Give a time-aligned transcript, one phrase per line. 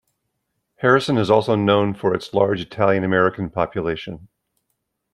[0.77, 4.29] Harrison is also known for its large Italian American population.